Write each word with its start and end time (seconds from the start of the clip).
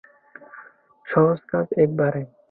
সহজ 1.05 1.39
কাজ 1.51 1.67
একেবারে। 1.75 2.21